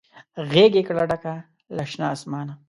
[0.51, 1.33] غیږ یې کړه ډکه
[1.75, 2.53] له شنه اسمانه